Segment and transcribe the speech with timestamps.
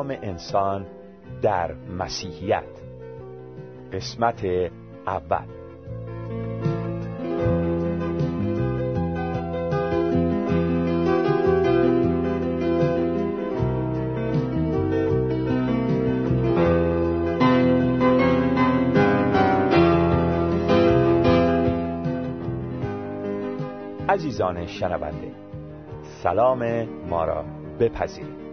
[0.00, 0.86] مقام انسان
[1.42, 2.64] در مسیحیت.
[3.92, 4.44] قسمت
[5.06, 5.46] اول.
[24.08, 25.32] عزیزان شنونده
[26.22, 27.44] سلام ما را
[27.80, 28.49] بپذیرید.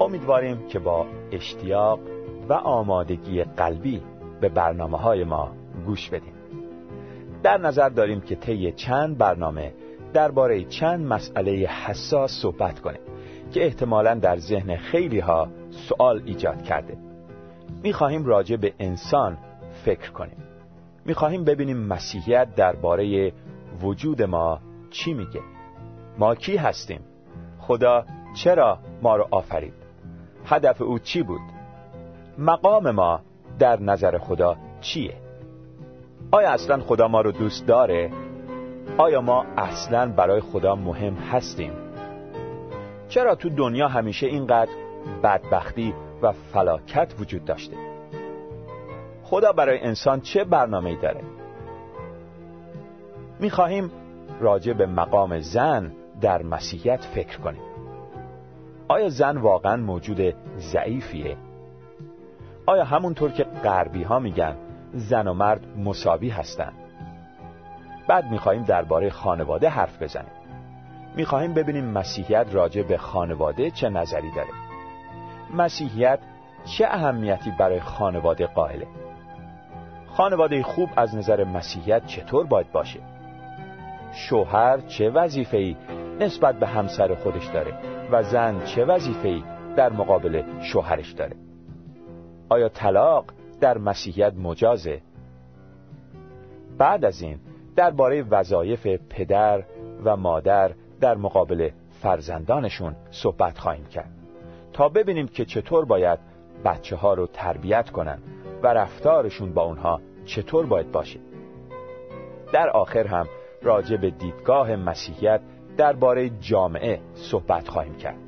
[0.00, 2.00] امیدواریم که با اشتیاق
[2.48, 4.02] و آمادگی قلبی
[4.40, 5.52] به برنامه های ما
[5.86, 6.32] گوش بدیم
[7.42, 9.72] در نظر داریم که طی چند برنامه
[10.12, 13.00] درباره چند مسئله حساس صحبت کنیم
[13.52, 16.96] که احتمالا در ذهن خیلی ها سوال ایجاد کرده.
[17.82, 19.38] می‌خواهیم راجع به انسان
[19.84, 20.36] فکر کنیم.
[21.04, 23.32] می‌خواهیم ببینیم مسیحیت درباره
[23.82, 25.40] وجود ما چی میگه.
[26.18, 27.00] ما کی هستیم؟
[27.58, 29.79] خدا چرا ما رو آفرید؟
[30.50, 31.40] هدف او چی بود؟
[32.38, 33.20] مقام ما
[33.58, 35.14] در نظر خدا چیه؟
[36.30, 38.10] آیا اصلا خدا ما رو دوست داره؟
[38.98, 41.72] آیا ما اصلا برای خدا مهم هستیم؟
[43.08, 44.70] چرا تو دنیا همیشه اینقدر
[45.22, 47.76] بدبختی و فلاکت وجود داشته؟
[49.24, 51.20] خدا برای انسان چه برنامه داره؟
[53.40, 53.90] می‌خواهیم
[54.40, 57.69] راجع به مقام زن در مسیحیت فکر کنیم.
[58.90, 61.36] آیا زن واقعا موجود ضعیفیه؟
[62.66, 64.56] آیا همونطور که غربی ها میگن
[64.92, 66.74] زن و مرد مساوی هستند؟
[68.08, 70.32] بعد می‌خواهیم درباره خانواده حرف بزنیم.
[71.16, 74.52] می‌خواهیم ببینیم مسیحیت راجع به خانواده چه نظری داره.
[75.54, 76.18] مسیحیت
[76.64, 78.86] چه اهمیتی برای خانواده قائله؟
[80.06, 83.00] خانواده خوب از نظر مسیحیت چطور باید باشه؟
[84.12, 85.76] شوهر چه وظیفه‌ای
[86.20, 89.42] نسبت به همسر خودش داره؟ و زن چه وظیفه‌ای
[89.76, 91.36] در مقابل شوهرش داره؟
[92.48, 93.24] آیا طلاق
[93.60, 95.00] در مسیحیت مجازه؟
[96.78, 97.38] بعد از این
[97.76, 99.64] درباره وظایف پدر
[100.04, 100.70] و مادر
[101.00, 101.70] در مقابل
[102.02, 104.10] فرزندانشون صحبت خواهیم کرد
[104.72, 106.18] تا ببینیم که چطور باید
[106.64, 108.18] بچه ها رو تربیت کنن
[108.62, 111.20] و رفتارشون با اونها چطور باید باشه.
[112.52, 113.26] در آخر هم
[113.62, 115.40] راجع به دیدگاه مسیحیت
[115.76, 118.18] درباره جامعه صحبت خواهیم کرد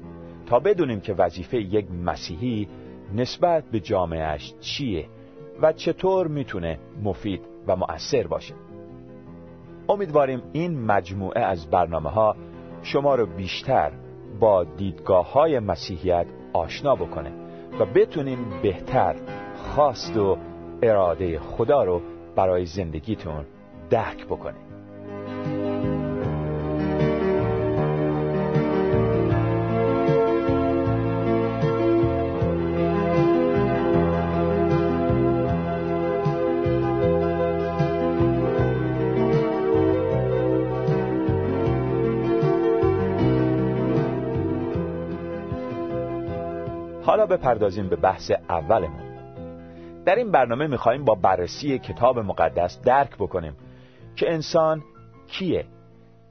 [0.46, 2.68] تا بدونیم که وظیفه یک مسیحی
[3.14, 5.06] نسبت به جامعهش چیه
[5.62, 8.54] و چطور می‌تونه مفید و مؤثر باشه.
[9.88, 12.36] امیدواریم این مجموعه از برنامه ها
[12.82, 13.92] شما رو بیشتر
[14.40, 17.32] با دیدگاه های مسیحیت آشنا بکنه
[17.80, 19.16] و بتونیم بهتر
[19.56, 20.38] خواست و
[20.82, 22.02] اراده خدا رو
[22.36, 23.44] برای زندگیتون
[23.90, 24.71] درک بکنیم.
[47.12, 49.02] حالا بپردازیم به بحث اولمون.
[50.04, 53.56] در این برنامه میخواییم با بررسی کتاب مقدس درک بکنیم
[54.16, 54.82] که انسان
[55.28, 55.64] کیه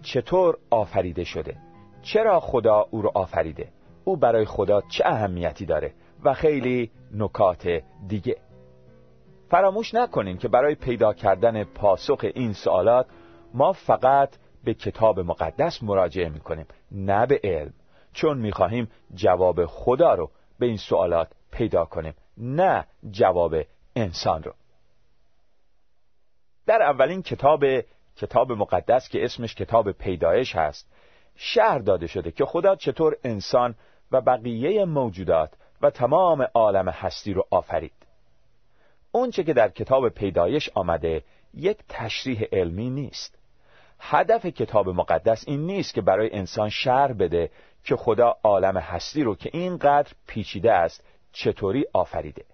[0.01, 1.57] چطور آفریده شده
[2.01, 3.67] چرا خدا او رو آفریده
[4.03, 5.93] او برای خدا چه اهمیتی داره
[6.23, 8.35] و خیلی نکات دیگه.
[9.49, 13.05] فراموش نکنیم که برای پیدا کردن پاسخ این سوالات
[13.53, 14.29] ما فقط
[14.63, 17.73] به کتاب مقدس مراجعه می‌کنیم نه به علم
[18.13, 20.29] چون می‌خواهیم جواب خدا رو
[20.61, 23.55] به این سوالات پیدا کنیم نه جواب
[23.95, 24.53] انسان رو.
[26.65, 27.63] در اولین کتاب
[28.15, 30.91] کتاب مقدس که اسمش کتاب پیدایش هست
[31.35, 33.75] شهر داده شده که خدا چطور انسان
[34.11, 37.93] و بقیه موجودات و تمام عالم هستی رو آفرید.
[39.11, 41.23] اونچه که در کتاب پیدایش آمده
[41.53, 43.40] یک تشریح علمی نیست.
[44.01, 47.49] هدف کتاب مقدس این نیست که برای انسان شهر بده
[47.83, 52.45] که خدا عالم هستی رو که اینقدر پیچیده است چطوری آفریده.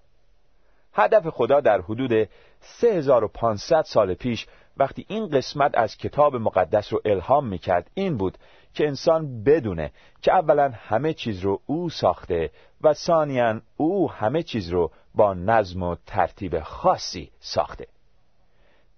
[0.93, 2.29] هدف خدا در حدود
[2.61, 4.47] 3500 سال پیش
[4.77, 8.37] وقتی این قسمت از کتاب مقدس رو الهام می‌کرد این بود
[8.73, 9.91] که انسان بدونه
[10.21, 12.49] که اولا همه چیز رو او ساخته
[12.81, 17.87] و ثانیا او همه چیز رو با نظم و ترتیب خاصی ساخته.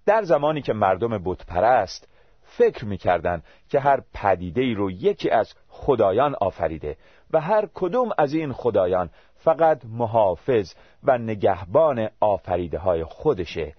[0.05, 2.07] در زمانی که مردم بت پرست
[2.49, 6.97] فکر می‌کردند که هر پدیده ای رو یکی از خدایان آفریده
[7.31, 10.73] و هر کدوم از این خدایان فقط محافظ
[11.03, 13.73] و نگهبان آفریده های خودشه.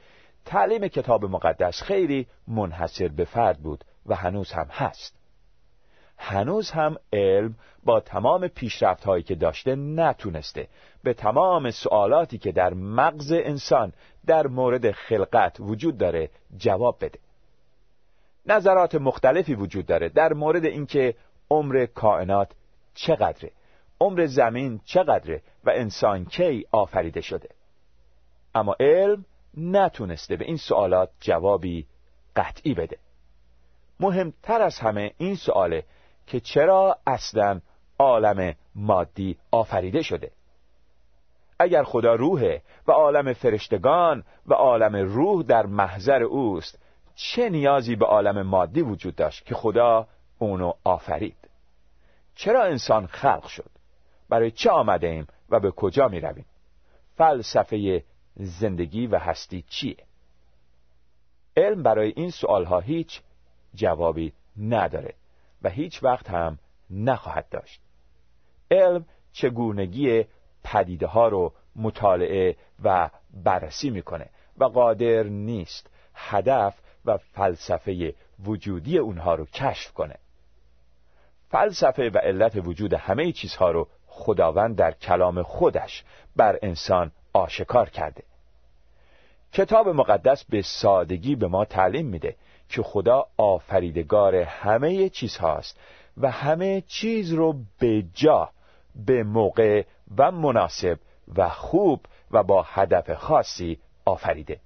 [0.45, 5.21] تعلیم کتاب مقدس خیلی منحصر به فرد بود و هنوز هم هست.
[6.19, 10.69] هنوز هم علم با تمام پیشرفت هایی که داشته نتونسته
[11.03, 13.93] به تمام سوالاتی که در مغز انسان
[14.27, 17.19] در مورد خلقت وجود داره جواب بده.
[18.47, 21.15] نظرات مختلفی وجود داره در مورد اینکه
[21.51, 22.53] عمر کائنات
[22.95, 23.51] چقدره؟
[24.01, 27.49] عمر زمین چقدره و انسان کی آفریده شده؟
[28.55, 29.25] اما علم
[29.57, 31.87] نتونسته به این سوالات جوابی
[32.37, 32.99] قطعی بده.
[34.01, 35.85] مهمتر از همه این سواله
[36.27, 37.61] که چرا اصلا
[37.99, 40.31] عالم مادی آفریده شده؟
[41.59, 46.79] اگر خدا روحه و عالم فرشتگان و عالم روح در محضر اوست
[47.23, 50.09] چه نیازی به عالم مادی وجود داشت که خدا
[50.39, 51.49] اونو آفرید؟
[52.35, 53.71] چرا انسان خلق شد؟
[54.29, 56.45] برای چه آمده ایم و به کجا می رویم؟
[57.17, 58.05] فلسفه
[58.37, 59.97] زندگی و هستی چیه؟
[61.57, 63.21] علم برای این سوالها هیچ
[63.75, 65.15] جوابی نداره
[65.63, 66.59] و هیچ وقت هم
[66.91, 67.81] نخواهد داشت.
[68.71, 70.25] علم چگونگی
[70.65, 73.11] پدیده ها رو مطالعه و
[73.45, 78.15] بررسی می‌کنه و قادر نیست هدف و فلسفه
[78.45, 80.17] وجودی اونها رو کشف کنه.
[81.51, 86.05] فلسفه و علت وجود همه چیزها رو خداوند در کلام خودش
[86.37, 88.23] بر انسان آشکار کرده.
[89.53, 92.37] کتاب مقدس به سادگی به ما تعلیم میده
[92.69, 95.81] که خدا آفریدگار همه چیز هاست
[96.17, 98.51] و همه چیز رو به جا
[99.07, 99.85] به موقع
[100.17, 100.99] و مناسب
[101.37, 104.61] و خوب و با هدف خاصی آفریده.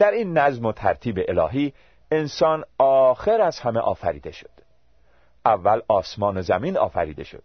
[0.00, 1.72] در این نظم و ترتیب الهی
[2.10, 4.50] انسان آخر از همه آفریده شد.
[5.46, 7.42] اول آسمان و زمین آفریده شد.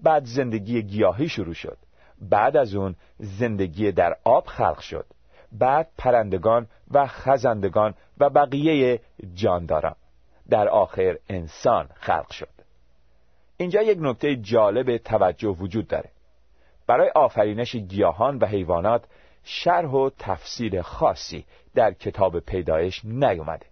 [0.00, 1.78] بعد زندگی گیاهی شروع شد.
[2.20, 5.06] بعد از اون زندگی در آب خلق شد.
[5.52, 9.00] بعد پرندگان و خزندگان و بقیه
[9.34, 9.94] جانداران.
[10.50, 12.54] در آخر انسان خلق شد.
[13.56, 16.10] اینجا یک نکته جالب توجه وجود داره.
[16.86, 19.04] برای آفرینش گیاهان و حیوانات
[19.44, 23.66] شرح و تفسیر خاصی در کتاب پیدایش نیومده.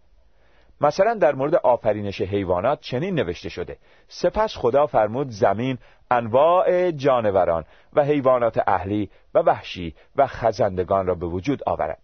[0.80, 3.76] مثلا در مورد آفرینش حیوانات چنین نوشته شده.
[4.08, 5.78] سپس خدا فرمود زمین
[6.10, 12.02] انواع جانوران و حیوانات اهلی و وحشی و خزندگان را به وجود آورد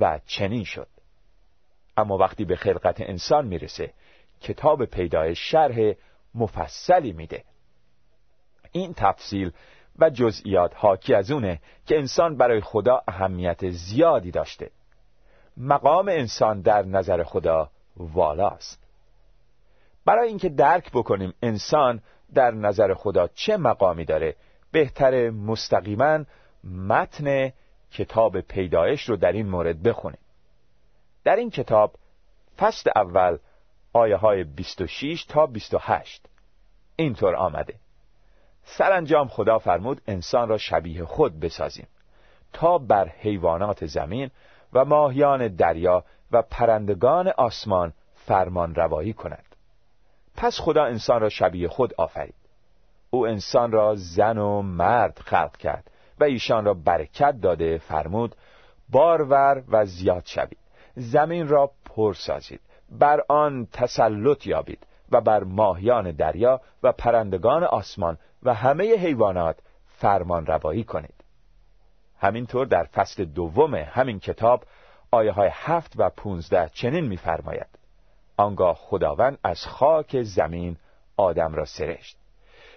[0.00, 0.88] و چنین شد.
[1.96, 3.92] اما وقتی به خلقت انسان می‌رسه
[4.40, 5.92] کتاب پیدایش شرح
[6.34, 7.44] مفصلی میده.
[8.72, 9.52] این تفصیل
[9.98, 14.70] و جزئیات حاکی از اونه که انسان برای خدا اهمیت زیادی داشته.
[15.56, 18.82] مقام انسان در نظر خدا والاست.
[20.04, 22.02] برای اینکه درک بکنیم انسان
[22.34, 24.36] در نظر خدا چه مقامی داره
[24.72, 26.24] بهتر مستقیما
[26.64, 27.52] متن
[27.92, 30.20] کتاب پیدایش رو در این مورد بخونیم.
[31.24, 31.94] در این کتاب
[32.58, 33.38] فصل اول
[33.92, 36.26] آیه های 26 تا 28
[36.96, 37.74] اینطور آمده.
[38.68, 41.86] سرانجام خدا فرمود انسان را شبیه خود بسازیم
[42.52, 44.30] تا بر حیوانات زمین
[44.72, 49.56] و ماهیان دریا و پرندگان آسمان فرمان روایی کند.
[50.36, 52.34] پس خدا انسان را شبیه خود آفرید.
[53.10, 58.34] او انسان را زن و مرد خلق کرد و ایشان را برکت داده فرمود
[58.88, 60.58] بارور و زیاد شوید
[60.94, 68.18] زمین را پر سازید بر آن تسلط یابید و بر ماهیان دریا و پرندگان آسمان
[68.46, 71.14] و همه حیوانات فرمان روایی کنید.
[72.20, 74.64] همینطور در فصل دوم همین کتاب
[75.10, 77.78] آیه های هفت و پونزده چنین می‌فرماید.
[78.36, 80.76] آنگاه خداوند از خاک زمین
[81.16, 82.16] آدم را سرشت.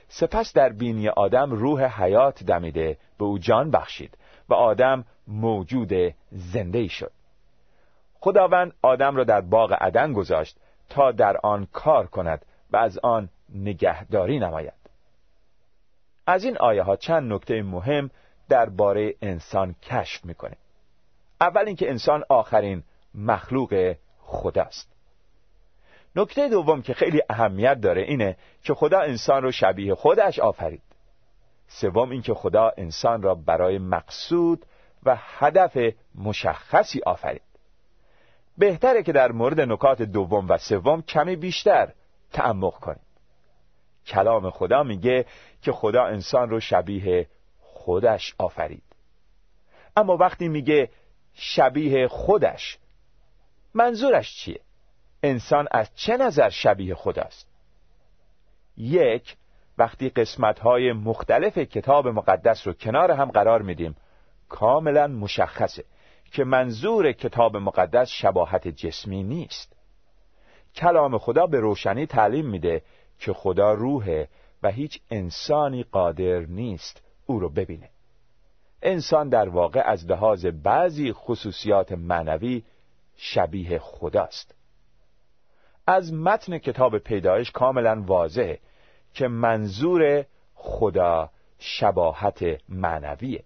[0.07, 4.17] سپس در بینی آدم روح حیات دمیده به او جان بخشید
[4.49, 5.93] و آدم موجود
[6.31, 7.11] زنده شد.
[8.19, 10.57] خداوند آدم را در باغ عدن گذاشت
[10.89, 14.78] تا در آن کار کند و از آن نگهداری نماید.
[16.29, 18.09] از این آیه ها چند نکته مهم
[18.49, 20.57] درباره انسان کشف می‌کنه.
[21.41, 22.83] اول اینکه انسان آخرین
[23.15, 24.91] مخلوق خداست.
[26.15, 30.81] نکته دوم که خیلی اهمیت داره اینه که خدا انسان رو شبیه خودش آفرید.
[31.67, 34.65] سوم اینکه خدا انسان را برای مقصود
[35.03, 35.77] و هدف
[36.15, 37.41] مشخصی آفرید.
[38.57, 41.93] بهتره که در مورد نکات دوم و سوم کمی بیشتر
[42.33, 43.08] تعمق کنیم.
[44.09, 45.25] کلام خدا میگه
[45.61, 47.27] که خدا انسان رو شبیه
[47.59, 48.83] خودش آفرید.
[49.97, 50.89] اما وقتی میگه
[51.33, 52.77] شبیه خودش
[53.73, 54.59] منظورش چیه؟
[55.23, 57.47] انسان از چه نظر شبیه خداست؟
[58.77, 59.35] یک
[59.77, 63.95] وقتی قسمت های مختلف کتاب مقدس رو کنار هم قرار میدیم
[64.49, 65.83] کاملا مشخصه
[66.31, 69.75] که منظور کتاب مقدس شباهت جسمی نیست.
[70.75, 72.81] کلام خدا به روشنی تعلیم میده
[73.19, 74.29] که خدا روحه
[74.63, 77.89] و هیچ انسانی قادر نیست او رو ببینه.
[78.81, 82.63] انسان در واقع از لحاظ بعضی خصوصیات معنوی
[83.17, 84.55] شبیه خداست.
[85.87, 88.59] از متن کتاب پیدایش کاملا واضحه
[89.13, 93.43] که منظور خدا شباهت معنویه.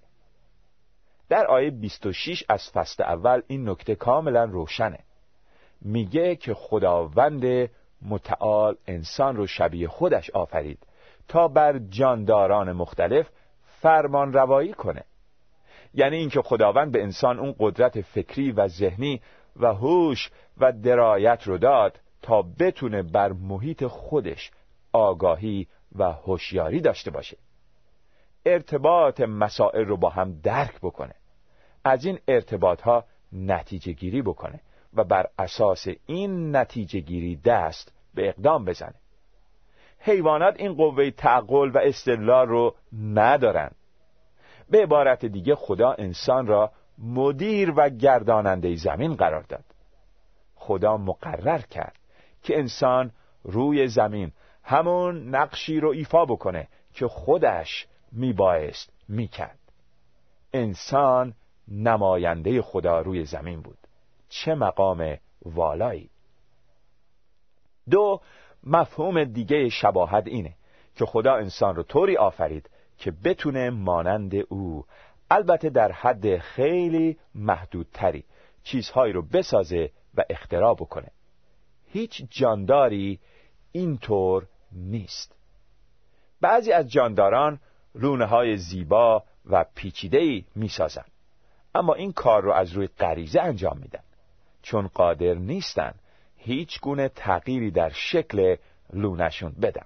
[1.30, 5.00] در آیه 26 از فصل اول این نکته کاملا روشنه.
[5.82, 7.70] میگه که خداوند
[8.06, 10.80] متعال انسان رو شبیه خودش آفرید
[11.28, 13.30] تا بر جانداران مختلف
[13.82, 15.04] فرمان روایی کنه.
[15.94, 19.22] یعنی اینکه خداوند به انسان اون قدرت فکری و ذهنی
[19.56, 24.52] و هوش و درایت رو داد تا بتونه بر محیط خودش
[24.94, 27.38] آگاهی و هوشیاری داشته باشه.
[28.46, 31.16] ارتباط مسائل رو با هم درک بکنه.
[31.84, 34.60] از این ارتباط ها نتیجه گیری بکنه
[34.94, 38.96] و بر اساس این نتیجه گیری دست به اقدام بزنه.
[40.00, 42.76] حیوانات این قوه تعقل و استدلال رو
[43.14, 43.72] ندارن.
[44.70, 49.66] به عبارت دیگه خدا انسان را مدیر و گرداننده زمین قرار داد.
[50.56, 52.00] خدا مقرر کرد
[52.44, 53.12] که انسان
[53.44, 54.32] روی زمین
[54.64, 59.60] همون نقشی رو ایفا بکنه که خودش میبایست می‌کرد.
[60.54, 61.34] انسان
[61.68, 63.78] نماینده خدا روی زمین بود.
[64.30, 66.10] چه مقام والایی!
[67.90, 68.22] دو
[68.64, 70.54] مفهوم دیگه شباهت اینه
[70.96, 74.86] که خدا انسان رو طوری آفرید که بتونه مانند او.
[75.32, 78.24] البته در حد خیلی محدودتری
[78.64, 81.12] چیزهایی رو بسازه و اختراع بکنه.
[81.88, 83.20] هیچ جانداری
[83.72, 85.36] اینطور نیست.
[86.42, 87.60] بعضی از جانداران
[87.96, 91.12] لونه های زیبا و پیچیده‌ای می‌سازند
[91.76, 94.04] اما این کار رو از روی غریزه انجام میدن
[94.62, 95.94] چون قادر نیستن
[96.46, 98.56] هیچ گونه تغییری در شکل
[98.94, 99.86] لونشون بدن.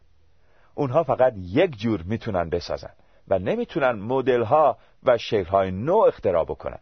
[0.75, 2.93] اونها فقط یک جور می‌تونن بسازن
[3.27, 5.17] و نمی‌تونن مدل ها و
[5.49, 6.79] های نو اختراع بکنن.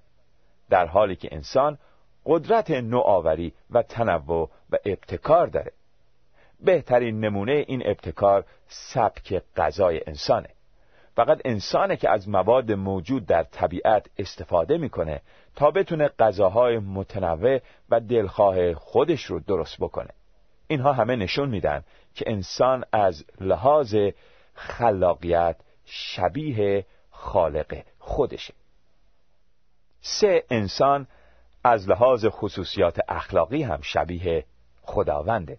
[0.70, 1.78] در حالی که انسان
[2.26, 5.72] قدرت نوآوری و تنوع و ابتکار داره.
[6.60, 10.50] بهترین نمونه این ابتکار سبک غذای انسانه.
[11.16, 15.22] فقط انسانه که از مواد موجود در طبیعت استفاده می‌کنه
[15.56, 20.10] تا بتونه غذاهای متنوع و دلخواه خودش رو درست بکنه.
[20.68, 21.84] اینها همه نشون میدن
[22.16, 23.96] که انسان از لحاظ
[24.54, 25.56] خلاقیت
[25.86, 28.54] شبیه خالق خودشه.
[30.02, 31.08] سه انسان
[31.64, 34.46] از لحاظ خصوصیات اخلاقی هم شبیه
[34.82, 35.58] خداونده.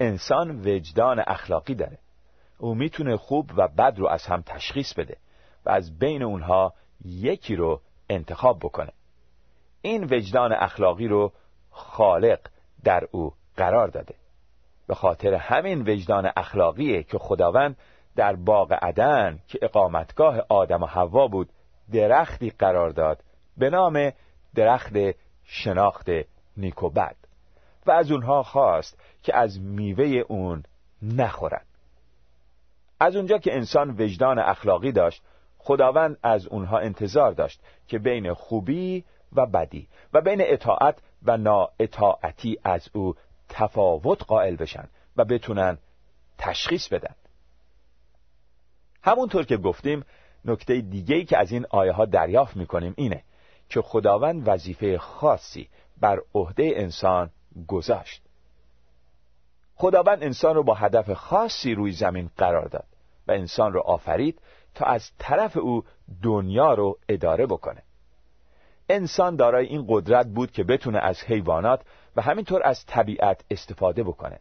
[0.00, 1.98] انسان وجدان اخلاقی داره.
[2.60, 5.16] او می‌تونه خوب و بد رو از هم تشخیص بده
[5.64, 6.74] و از بین اونها
[7.04, 8.92] یکی رو انتخاب بکنه.
[9.82, 11.32] این وجدان اخلاقی رو
[11.70, 12.40] خالق
[12.84, 14.14] در او قرار داده.
[14.86, 17.76] به خاطر همین وجدان اخلاقیه که خداوند
[18.16, 21.48] در باغ عدن که اقامتگاه آدم و حوا بود
[21.92, 23.24] درختی قرار داد
[23.56, 24.12] به نام
[24.54, 24.92] درخت
[25.44, 26.06] شناخت
[26.56, 27.16] نیک و بد.
[27.86, 30.62] و از اونها خواست که از میوه اون
[31.02, 31.69] نخورند
[33.00, 35.22] از اونجا که انسان وجدان اخلاقی داشت
[35.58, 42.58] خداوند از اونها انتظار داشت که بین خوبی و بدی و بین اطاعت و نااطاعتی
[42.64, 43.14] از او
[43.48, 45.78] تفاوت قائل بشن و بتونن
[46.38, 47.14] تشخیص بدن.
[49.02, 50.04] همونطور که گفتیم
[50.44, 53.22] نکته دیگه که از این آیه ها دریافت می‌کنیم اینه
[53.68, 55.68] که خداوند وظیفه خاصی
[56.00, 57.30] بر عهده انسان
[57.68, 58.22] گذاشت.
[59.74, 62.89] خداوند انسان رو با هدف خاصی روی زمین قرار داد.
[63.30, 64.40] انسان رو آفرید
[64.74, 65.84] تا از طرف او
[66.22, 67.82] دنیا رو اداره بکنه.
[68.88, 71.82] انسان دارای این قدرت بود که بتونه از حیوانات
[72.16, 74.40] و همینطور از طبیعت استفاده بکنه.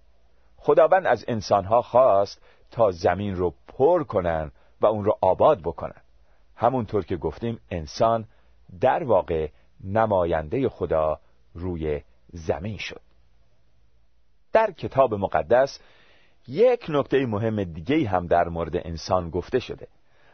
[0.58, 2.42] خداوند از انسانها خواست
[2.72, 6.02] تا زمین رو پر کنن و اون رو آباد بکنن.
[6.56, 8.28] همونطور که گفتیم انسان
[8.82, 9.50] در واقع
[9.84, 11.20] نماینده خدا
[11.54, 12.02] روی
[12.34, 13.02] زمین شد.
[14.54, 15.80] در کتاب مقدس
[16.50, 19.88] یک نکته مهم دیگه هم در مورد انسان گفته شده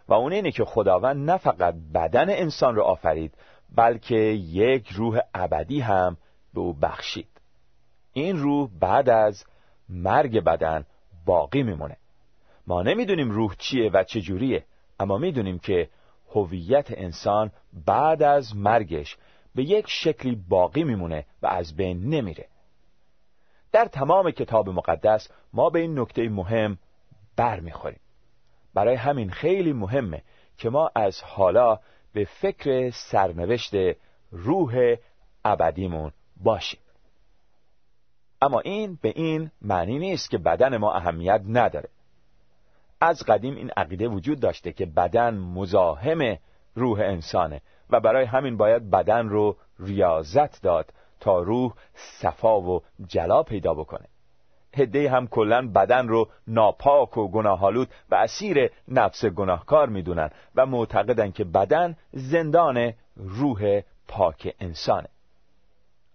[0.07, 3.33] و اون اینه که خداوند نه فقط بدن انسان رو آفرید
[3.75, 6.17] بلکه یک روح ابدی هم
[6.53, 7.27] به او بخشید.
[8.13, 9.45] این روح بعد از
[9.89, 10.85] مرگ بدن
[11.25, 11.97] باقی میمونه.
[12.67, 14.65] ما نمی‌دونیم روح چیه و چجوریه
[14.99, 15.89] اما می‌دونیم که
[16.35, 17.51] هویت انسان
[17.85, 19.17] بعد از مرگش
[19.55, 22.47] به یک شکلی باقی میمونه و از بین نمیره.
[23.75, 26.77] در تمام کتاب مقدس ما به این نکته مهم
[27.35, 27.99] بر می‌خوریم
[28.73, 30.21] برای همین خیلی مهمه
[30.57, 31.79] که ما از حالا
[32.13, 33.73] به فکر سرنوشت
[34.31, 34.95] روح
[35.45, 36.11] ابدیمون
[36.43, 36.79] باشیم.
[38.41, 41.89] اما این به این معنی نیست که بدن ما اهمیت نداره.
[43.01, 46.37] از قدیم این عقیده وجود داشته که بدن مزاحم
[46.75, 50.93] روح انسانه و برای همین باید بدن رو ریاضت داد
[51.25, 54.05] تا روح صفا و جلا پیدا بکنه.
[54.73, 61.31] هده هم کلا بدن رو ناپاک و گناهالود و اسیر نفس گناهکار می‌دونن و معتقدن
[61.31, 65.07] که بدن زندان روح پاک انسانه.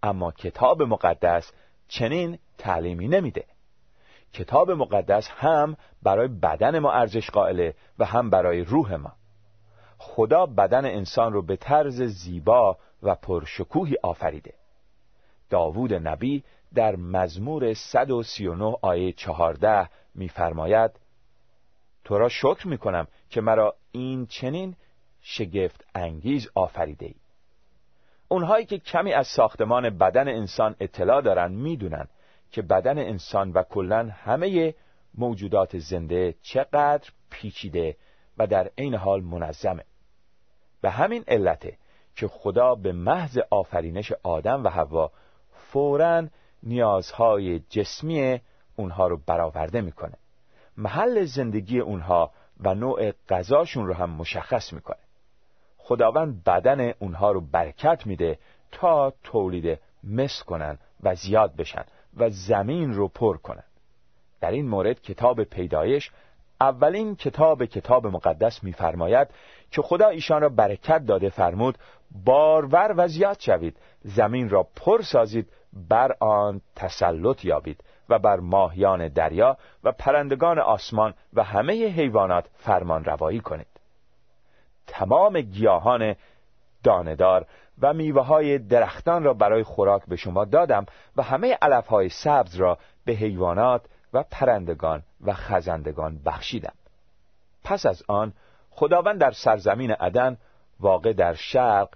[0.02, 1.52] اما کتاب مقدس
[1.88, 3.44] چنین تعلیمی نمیده.
[4.32, 9.12] کتاب مقدس هم برای بدن ما ارزش قائله و هم برای روح ما.
[9.98, 14.54] خدا بدن انسان رو به طرز زیبا و پرشکوهی آفریده.
[15.50, 20.90] داوود نبی در مزمور 139 آیه 14 میفرماید
[22.04, 24.76] تو را شکر می‌کنم که مرا این چنین
[25.20, 27.14] شگفت انگیز آفریده ای.
[28.28, 32.08] اونهایی که کمی از ساختمان بدن انسان اطلاع دارن می‌دونن
[32.50, 34.74] که بدن انسان و کلا همه
[35.14, 37.96] موجودات زنده چقدر پیچیده
[38.38, 39.84] و در عین حال منظمه.
[40.80, 41.76] به همین علته
[42.16, 45.10] که خدا به محض آفرینش آدم و حوا
[45.72, 46.26] فوراً
[46.62, 48.40] نیازهای جسمی
[48.76, 50.14] اونها رو برآورده می‌کنه.
[50.76, 52.30] محل زندگی اونها
[52.60, 54.96] و نوع غذاشون رو هم مشخص می‌کنه.
[55.78, 58.38] خداوند بدن اونها رو برکت میده
[58.72, 61.84] تا تولید مثل کنن و زیاد بشن
[62.16, 63.64] و زمین رو پر کنن.
[64.40, 66.10] در این مورد کتاب پیدایش
[66.60, 69.28] اولین کتاب کتاب مقدس میفرماید
[69.70, 71.78] که خدا ایشان را برکت داده فرمود
[72.24, 79.08] بارور و زیاد شوید زمین را پر سازید بر آن تسلط یابید و بر ماهیان
[79.08, 83.66] دریا و پرندگان آسمان و همه حیوانات فرمان روایی کنید.
[84.86, 86.16] تمام گیاهان
[86.84, 87.46] داندار
[87.80, 92.56] و میوه های درختان را برای خوراک به شما دادم و همه علف های سبز
[92.56, 96.74] را به حیوانات و پرندگان و خزندگان بخشیدم.
[97.64, 98.32] پس از آن
[98.70, 100.36] خداوند در سرزمین عدن
[100.80, 101.88] واقع در شرق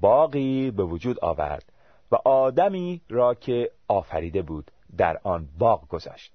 [0.00, 1.64] باقی به وجود آورد
[2.12, 6.32] و آدمی را که آفریده بود در آن باغ گذاشت.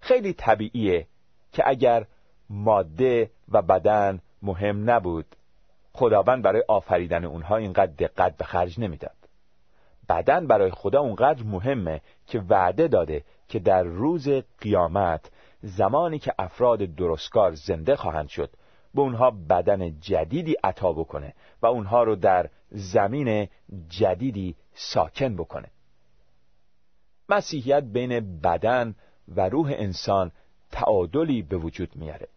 [0.00, 1.06] خیلی طبیعیه
[1.52, 2.06] که اگر
[2.50, 5.36] ماده و بدن مهم نبود
[5.92, 9.16] خداوند برای آفریدن اونها اینقدر دقت به خرج نمی‌داد.
[10.08, 14.28] بدن برای خدا اونقدر مهمه که وعده داده که در روز
[14.60, 15.30] قیامت
[15.62, 18.50] زمانی که افراد درستکار زنده خواهند شد
[18.94, 23.48] به اونها بدن جدیدی عطا بکنه و اونها رو در زمین
[23.88, 25.68] جدیدی ساکن بکنه.
[27.28, 28.94] مسیحیت بین بدن
[29.28, 30.32] و روح انسان
[30.70, 32.28] تعادلی به وجود میاره.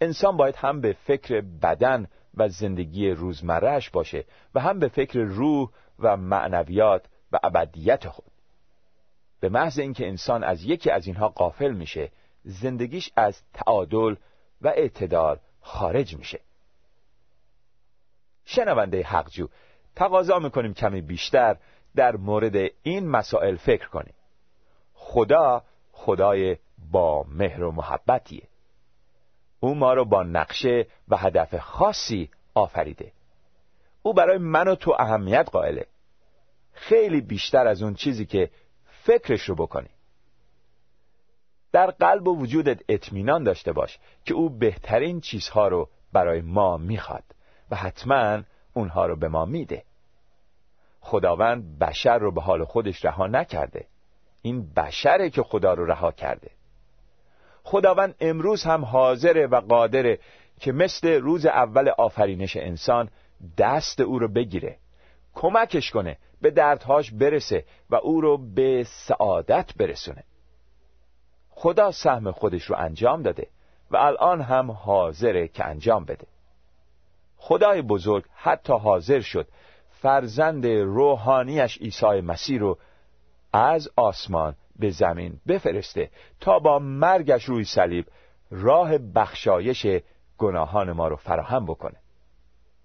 [0.00, 5.70] انسان باید هم به فکر بدن و زندگی روزمرهش باشه و هم به فکر روح
[5.98, 8.30] و معنویات و ابدیت خود.
[9.40, 12.10] به محض اینکه انسان از یکی از اینها قافل میشه
[12.44, 14.14] زندگیش از تعادل
[14.62, 16.40] و اعتدال خارج میشه.
[18.44, 19.48] شنونده حقجو
[19.96, 21.56] تقاضا می‌کنیم کمی بیشتر
[21.96, 24.14] در مورد این مسائل فکر کنیم.
[24.94, 26.56] خدا خدای
[26.90, 28.42] با مهر و محبتیه.
[29.60, 33.12] او ما رو با نقشه و هدف خاصی آفریده.
[34.02, 35.86] او برای من و تو اهمیت قائله.
[36.72, 38.50] خیلی بیشتر از اون چیزی که
[39.02, 39.88] فکرش رو بکنی
[41.72, 47.24] در قلب و وجودت اطمینان داشته باش که او بهترین چیزها رو برای ما می‌خواد
[47.70, 48.42] و حتما
[48.74, 49.82] اونها رو به ما میده.
[51.00, 53.86] خداوند بشر رو به حال خودش رها نکرده.
[54.42, 56.50] این بشره که خدا رو رها کرده.
[57.62, 60.18] خداوند امروز هم حاضره و قادره
[60.60, 63.08] که مثل روز اول آفرینش انسان
[63.58, 64.76] دست او رو بگیره
[65.34, 70.24] کمکش کنه به دردهاش برسه و او رو به سعادت برسونه.
[71.60, 73.46] خدا سهم خودش رو انجام داده
[73.90, 76.26] و الان هم حاضره که انجام بده.
[77.36, 79.48] خدای بزرگ حتی حاضر شد
[79.90, 82.78] فرزند روحانیش عیسی مسیح رو
[83.52, 88.06] از آسمان به زمین بفرسته تا با مرگش روی صلیب
[88.50, 89.86] راه بخشایش
[90.38, 91.96] گناهان ما رو فراهم بکنه.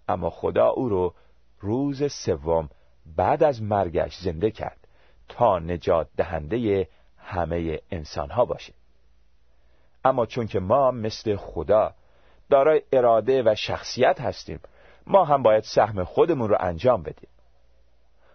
[0.08, 1.14] اما خدا او رو
[1.60, 2.70] روز سوم
[3.16, 4.88] بعد از مرگش زنده کرد
[5.30, 6.88] تا نجات دهنده
[7.26, 8.74] همه انسان ها باشه.
[10.06, 11.94] اما چون که ما مثل خدا
[12.50, 14.60] دارای اراده و شخصیت هستیم
[15.08, 17.30] ما هم باید سهم خودمون رو انجام بدیم.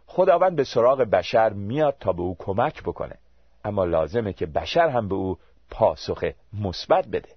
[0.06, 3.18] خداوند به سراغ بشر میاد تا به او کمک بکنه.
[3.64, 5.38] اما لازمه که بشر هم به او
[5.70, 7.28] پاسخ مثبت بده.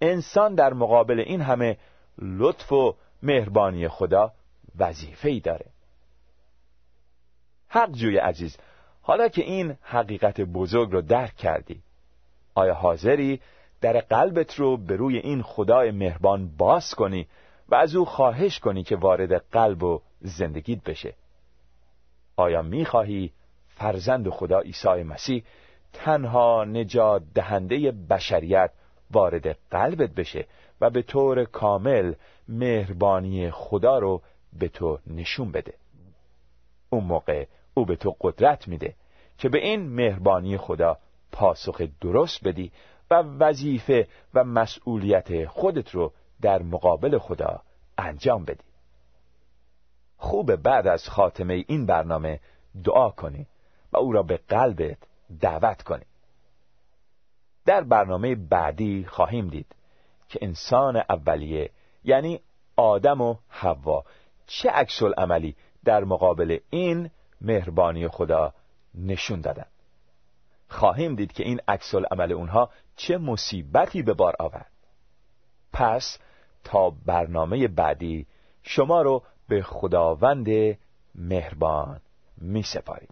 [0.00, 1.76] انسان در مقابل این همه
[2.18, 4.32] لطف و مهربانی خدا
[4.78, 5.66] وظیفه ای داره.
[7.68, 8.56] حق جوی عزیز
[9.10, 11.80] حالا که این حقیقت بزرگ رو درک کردی
[12.54, 13.40] آیا حاضری
[13.80, 17.26] در قلبت رو به روی این خدای مهربان باز کنی
[17.68, 21.14] و از او خواهش کنی که وارد قلب و زندگیت بشه؟
[22.36, 23.32] آیا می‌خواهی
[23.68, 25.42] فرزند خدا عیسی مسیح
[25.92, 28.70] تنها نجات دهنده بشریت
[29.10, 30.46] وارد قلبت بشه
[30.80, 32.14] و به طور کامل
[32.48, 34.22] مهربانی خدا رو
[34.58, 35.74] به تو نشون بده؟
[36.90, 38.94] اون موقع او به تو قدرت میده
[39.40, 40.98] که به این مهربانی خدا
[41.32, 42.72] پاسخ درست بدی
[43.10, 47.62] و وظیفه و مسئولیت خودت رو در مقابل خدا
[47.98, 48.64] انجام بدی.
[50.16, 52.40] خوب بعد از خاتمه این برنامه
[52.84, 53.46] دعا کنی
[53.92, 54.98] و او را به قلبت
[55.40, 56.04] دعوت کنی.
[57.66, 59.76] در برنامه بعدی خواهیم دید
[60.28, 61.70] که انسان اولیه
[62.04, 62.40] یعنی
[62.76, 64.04] آدم و حوا
[64.46, 68.54] چه عکس عملی در مقابل این مهربانی خدا
[68.94, 69.66] نشون دادن.
[70.68, 74.70] خواهیم دید که این عکس عمل اونها چه مصیبتی به بار آورد.
[75.72, 76.18] پس
[76.64, 78.26] تا برنامه بعدی
[78.62, 80.48] شما رو به خداوند
[81.14, 82.00] مهربان
[82.36, 83.08] می سپاریم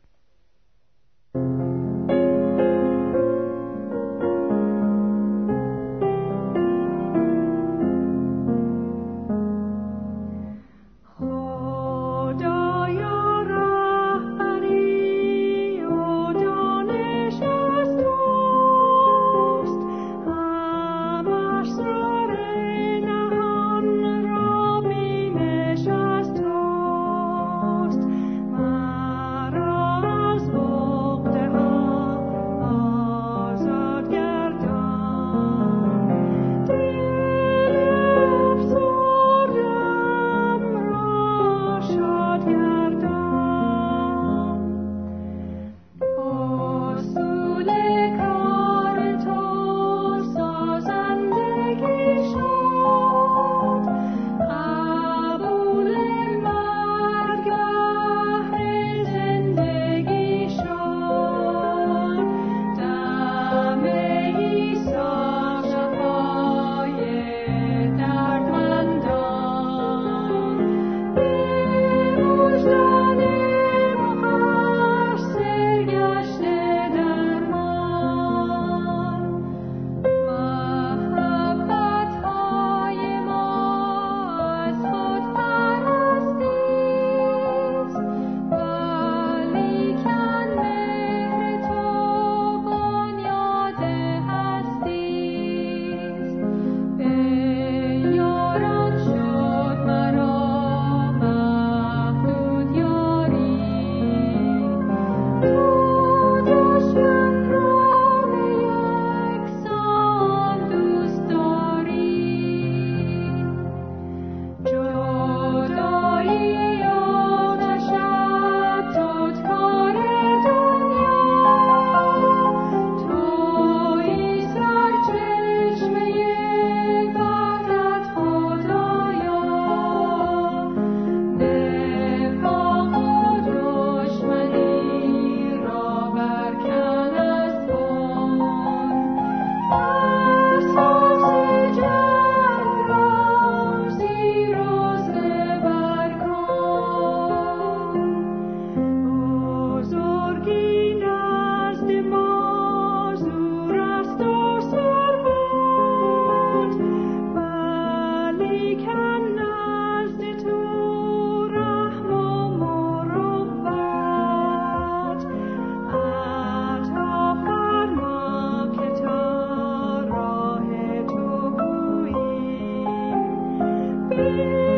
[174.19, 174.78] Thank you.